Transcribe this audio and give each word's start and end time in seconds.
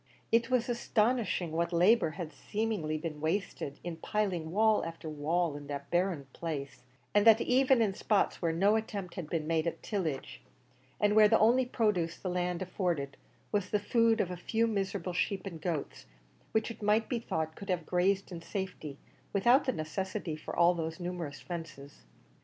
It 0.31 0.49
was 0.49 0.67
astonishing 0.67 1.51
what 1.51 1.71
labour 1.71 2.09
had 2.17 2.33
seemingly 2.33 2.97
been 2.97 3.21
wasted 3.21 3.77
in 3.83 3.97
piling 3.97 4.49
wall 4.49 4.83
after 4.83 5.07
wall 5.07 5.55
in 5.55 5.67
that 5.67 5.91
barren 5.91 6.25
place, 6.33 6.81
and 7.13 7.23
that 7.27 7.39
even 7.39 7.83
in 7.83 7.93
spots 7.93 8.41
where 8.41 8.51
no 8.51 8.75
attempt 8.75 9.13
had 9.13 9.29
been 9.29 9.45
made 9.45 9.67
at 9.67 9.83
tillage, 9.83 10.41
and 10.99 11.15
where 11.15 11.27
the 11.27 11.37
only 11.37 11.67
produce 11.67 12.17
the 12.17 12.31
land 12.31 12.63
afforded 12.63 13.15
was 13.51 13.69
the 13.69 13.77
food 13.79 14.19
of 14.19 14.31
a 14.31 14.37
few 14.37 14.65
miserable 14.65 15.13
sheep 15.13 15.45
and 15.45 15.61
goats, 15.61 16.07
which 16.51 16.71
it 16.71 16.81
might 16.81 17.07
be 17.07 17.19
thought 17.19 17.55
could 17.55 17.69
have 17.69 17.85
grazed 17.85 18.31
in 18.31 18.41
safety 18.41 18.97
without 19.33 19.65
the 19.65 19.71
necessity 19.71 20.35
for 20.35 20.55
all 20.55 20.73
those 20.73 20.99
numerous 20.99 21.41
fences. 21.41 22.05